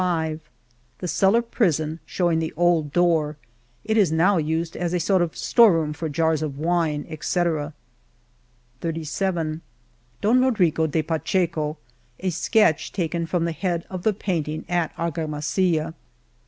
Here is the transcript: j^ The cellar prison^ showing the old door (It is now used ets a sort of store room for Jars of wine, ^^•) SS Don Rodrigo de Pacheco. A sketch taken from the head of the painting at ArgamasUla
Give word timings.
j^ 0.01 0.39
The 0.97 1.07
cellar 1.07 1.43
prison^ 1.43 1.99
showing 2.07 2.39
the 2.39 2.51
old 2.57 2.91
door 2.91 3.37
(It 3.83 3.97
is 3.97 4.11
now 4.11 4.37
used 4.37 4.75
ets 4.75 4.95
a 4.95 4.99
sort 4.99 5.21
of 5.21 5.37
store 5.37 5.73
room 5.73 5.93
for 5.93 6.09
Jars 6.09 6.41
of 6.41 6.57
wine, 6.57 7.03
^^•) 7.03 7.71
SS 8.81 9.61
Don 10.21 10.41
Rodrigo 10.41 10.87
de 10.87 11.03
Pacheco. 11.03 11.77
A 12.19 12.31
sketch 12.31 12.91
taken 12.91 13.27
from 13.27 13.45
the 13.45 13.51
head 13.51 13.85
of 13.91 14.01
the 14.01 14.13
painting 14.13 14.65
at 14.67 14.91
ArgamasUla 14.95 15.93